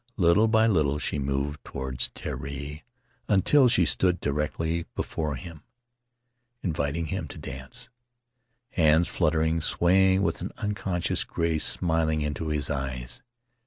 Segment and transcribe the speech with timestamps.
[0.17, 2.81] Little by little she moved toward Terii
[3.29, 5.61] until she stood directly before him,
[6.63, 7.87] inviting him to dance,
[8.71, 13.21] hands fluttering, swaying with an unconscious grace, smiling into his eyes.